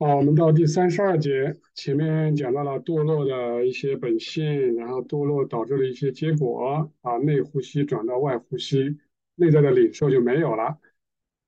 [0.00, 8.96] 好，我们到第三十二节，前面讲到了堕落的一些本性，然后堕落导致的一些结果啊，内呼吸转到外呼吸，
[9.34, 10.78] 内在的领受就没有了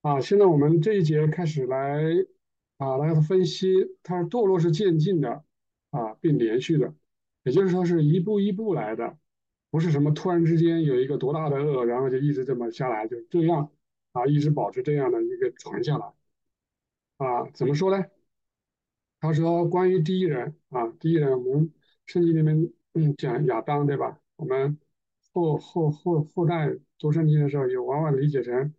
[0.02, 0.20] 啊。
[0.20, 2.02] 现在我们这一节开始来
[2.78, 3.68] 啊来分析，
[4.02, 5.44] 它堕落是渐进的
[5.92, 6.92] 啊，并连续的，
[7.44, 9.16] 也就是说是一步一步来的，
[9.70, 13.70] 不是什么突然之间有一个多大的恶，然后就一直这么下来，就这样
[14.10, 16.12] 啊，一直保持这样的一个传下来
[17.18, 18.04] 啊，怎么说呢？
[19.20, 21.70] 他说：“关于第一人啊，第一人，我们
[22.06, 24.18] 圣经里面嗯讲亚当，对吧？
[24.36, 24.78] 我们
[25.32, 28.74] 后后后后代读圣经的时候，也往往理解成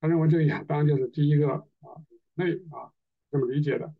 [0.00, 2.92] 他认为这个亚当就是第一个啊类啊
[3.30, 3.94] 这么理解的。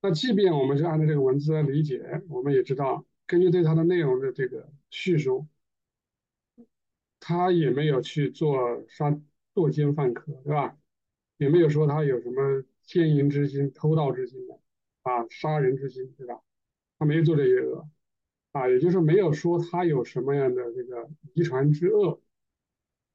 [0.00, 5.48] 那即便我们是按照这个文字来理解，我们也知道，根据对它的内容的这个叙述，
[7.18, 9.20] 他也没有去做杀
[9.52, 10.78] 作奸犯科，对吧？
[11.38, 14.58] 也没有说他有什么奸淫之心、偷盗之心的。”
[15.02, 16.40] 啊，杀人之心，对吧？
[16.98, 17.88] 他没有做这些恶，
[18.52, 22.20] 啊，也就是没有说他有什么样的这个遗传之恶，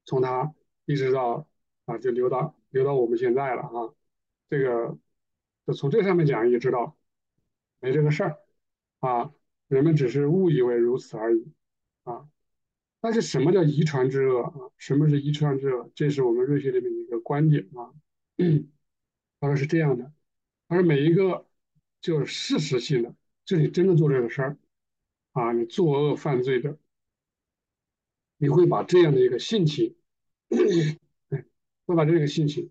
[0.04, 0.52] 从他
[0.86, 1.48] 一直到
[1.84, 3.94] 啊，就留到留到我们现在了啊。
[4.50, 4.98] 这个
[5.64, 6.96] 就从这上面讲也知道
[7.78, 8.38] 没这个事儿
[8.98, 9.32] 啊，
[9.68, 11.52] 人们只是误以为如此而已
[12.02, 12.28] 啊。
[13.00, 14.54] 但是什么叫遗传之恶啊？
[14.78, 15.88] 什么是遗传之恶？
[15.94, 17.94] 这是我们瑞学里面一个观点啊。
[19.38, 20.12] 他说是这样的，
[20.66, 21.45] 他说每一个。
[22.06, 23.12] 就是事实性的，
[23.44, 24.56] 就你真的做这个事儿
[25.32, 26.78] 啊，你作恶犯罪的，
[28.36, 29.96] 你会把这样的一个性情，
[31.84, 32.70] 会把这个性情，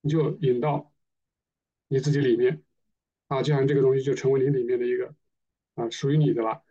[0.00, 0.90] 你就引到
[1.88, 2.62] 你自己里面
[3.26, 5.14] 啊，就像这个东西就成为你里面的一个
[5.74, 6.64] 啊，属于你的了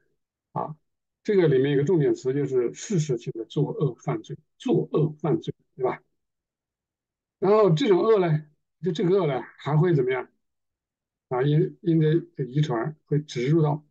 [0.54, 0.76] 啊。
[1.22, 6.02] 这个里面一个重点词就是事实性的作恶犯罪，作恶犯罪，对吧？
[7.38, 8.44] 然后这种恶呢，
[8.82, 10.28] 就这个恶呢，还会怎么样？
[11.32, 13.86] 啊，因因着这遗传会植入到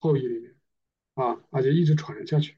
[0.00, 0.56] 后裔里面
[1.14, 2.56] 啊，而且一直传下去。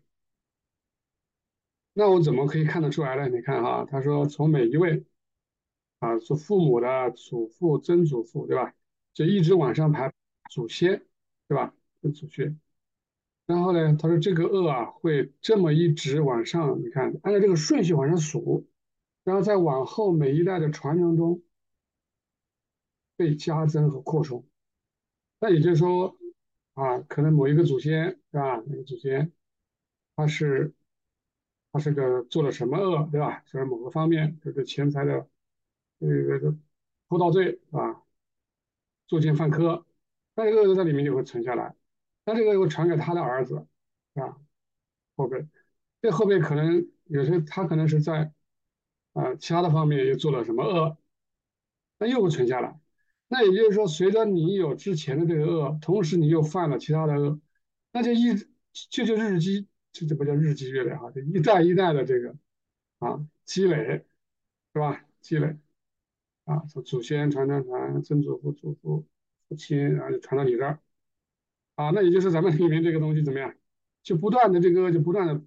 [1.92, 3.28] 那我怎么可以看得出来呢？
[3.28, 5.04] 你看哈，他说从每一位
[5.98, 8.75] 啊，做父母的祖父、曾祖父，对吧？
[9.12, 10.10] 就一直往上排
[10.50, 11.04] 祖先，
[11.47, 11.74] 对吧？
[12.00, 12.59] 跟祖先。
[13.44, 18.66] 然后呢，他说这个恶啊，会这么一直往上，你看，按照这个顺序往上数，
[19.22, 21.42] 然后再往后每一代的传承中。
[23.16, 24.44] 被加增和扩充，
[25.38, 26.16] 那也就是说，
[26.74, 28.62] 啊，可能某一个祖先是吧？
[28.66, 29.30] 那个祖先，
[30.16, 30.72] 他是，
[31.70, 33.40] 他是个做了什么恶，对吧？
[33.46, 35.28] 就是某个方面，就是钱财的
[36.00, 36.56] 这个这个
[37.08, 38.02] 偷盗罪啊，
[39.06, 39.84] 作奸犯科，
[40.34, 41.76] 那这个恶在里面就会存下来，
[42.24, 43.66] 那这个会传给他的儿子，
[44.14, 44.40] 啊，
[45.16, 45.46] 后辈，
[46.00, 48.32] 这后辈可能有些他可能是在
[49.12, 50.96] 啊其他的方面又做了什么恶，
[51.98, 52.80] 那又会存下来。
[53.34, 57.41] 那也就是说，随着你有之前的这个恶，同时你又犯了其他的恶，
[57.91, 58.34] 那就一
[58.91, 62.37] 就就日积，这这不叫日积月累哈，就一代一代的这个
[62.98, 64.04] 啊积累，
[64.75, 65.03] 是吧？
[65.22, 65.56] 积累
[66.44, 69.06] 啊，从祖先传传传，曾祖父、祖父、
[69.48, 70.78] 父亲，然后就传到你这儿
[71.76, 73.54] 啊，那也就是咱们里面这个东西怎么样，
[74.03, 75.42] 就不断的这个就不断的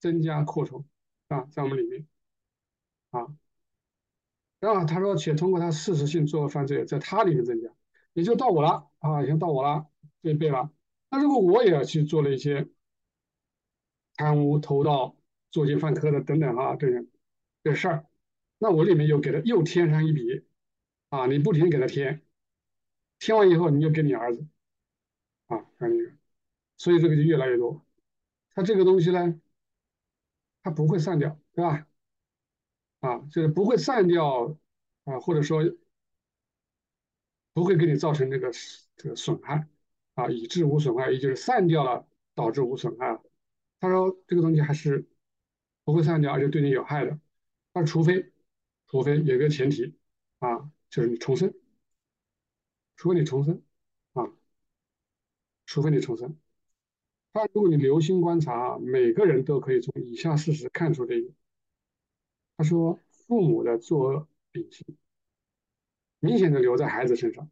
[0.00, 0.84] 增加扩充
[1.28, 2.04] 啊，在我们里面
[3.10, 3.28] 啊。
[4.60, 7.70] 然后他说，且通过他事实性作恶犯罪，在他里面增加，
[8.12, 9.86] 也就到我了啊，已经到我了
[10.22, 10.72] 这一辈了。
[11.10, 12.68] 那如果我也要去做了一些
[14.16, 15.16] 贪污、偷盗、
[15.50, 17.06] 作奸犯科的等等啊，这些
[17.62, 18.06] 这事儿，
[18.58, 20.44] 那我里面又给他又添上一笔
[21.08, 22.22] 啊，你不停给他添，
[23.18, 24.46] 添完以后你就给你儿子
[25.46, 26.12] 啊，看这个，
[26.76, 27.84] 所以这个就越来越多。
[28.54, 29.40] 他这个东西呢，
[30.62, 31.87] 他不会散掉，对吧？
[33.00, 34.56] 啊，就是不会散掉
[35.04, 35.62] 啊，或者说
[37.52, 38.50] 不会给你造成这个
[38.96, 39.68] 这个损害
[40.14, 43.20] 啊，以致无损害，也就是散掉了导致无损害。
[43.80, 45.08] 他说这个东西还是
[45.84, 47.18] 不会散掉，而且对你有害的。
[47.72, 48.32] 那除非
[48.88, 49.96] 除非有个前提
[50.40, 51.54] 啊，就是你重生，
[52.96, 53.62] 除非你重生
[54.12, 54.24] 啊，
[55.66, 56.36] 除非你重生。
[57.32, 61.34] 他如果你留心观察，每个人都可以从以下事实看出这一点。
[62.58, 64.84] 他说：“父母的作恶秉性
[66.18, 67.48] 明显的留在孩子身上。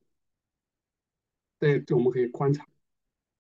[1.61, 2.67] 对，对我们可以观察，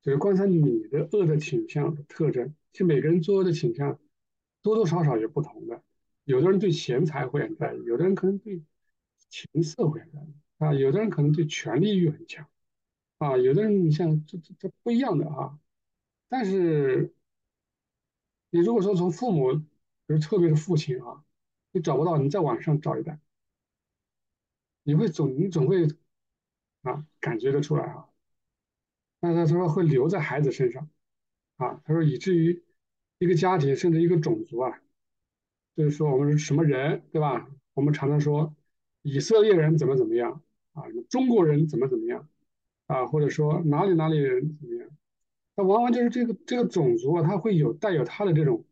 [0.00, 2.54] 就是观察你的恶的倾向的特征。
[2.70, 3.98] 其实每个人作恶的倾向
[4.62, 5.82] 多多少少有不同的。
[6.22, 8.62] 有的人对钱财会很在意，有的人可能对
[9.28, 12.46] 情色会很在意啊，有的人可能对权力欲很强
[13.18, 15.58] 啊，有的人你像这这这不一样的啊。
[16.28, 17.12] 但是
[18.50, 19.56] 你如果说从父母，
[20.06, 21.24] 比如特别是父亲啊。”
[21.76, 23.20] 你找不到，你在网上找一代，
[24.82, 25.86] 你会总你总会
[26.80, 28.08] 啊，感觉得出来啊。
[29.20, 30.88] 那他说会留在孩子身上
[31.58, 32.64] 啊，他说以至于
[33.18, 34.80] 一个家庭甚至一个种族啊，
[35.76, 37.46] 就是说我们是什么人对吧？
[37.74, 38.56] 我们常常说
[39.02, 42.26] 以色列人怎么怎么样啊，中国人怎么怎么样
[42.86, 44.88] 啊，或者说哪里哪里人怎么样，
[45.56, 48.64] 那往往就是这个这个种族啊，它会有带有它的这种，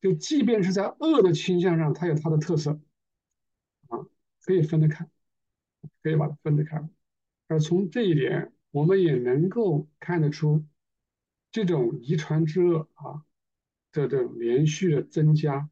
[0.00, 2.80] 就即便是在恶的倾向上，它有它的特色
[3.88, 4.06] 啊，
[4.42, 5.08] 可以分得开，
[6.02, 6.88] 可以把它分得开。
[7.48, 10.64] 而从这一点，我们也能够看得出，
[11.50, 13.24] 这种遗传之恶啊
[13.90, 15.68] 的这种连续的增加，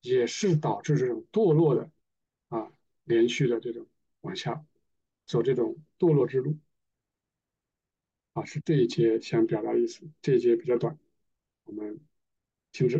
[0.00, 1.90] 也是导致这种堕落的
[2.48, 2.72] 啊
[3.04, 3.86] 连续的这种
[4.22, 4.64] 往下
[5.26, 6.56] 走这种堕落之路
[8.32, 10.08] 啊，是这一节想表达的意思。
[10.22, 10.96] 这一节比较短，
[11.64, 12.00] 我们
[12.72, 12.94] 停止。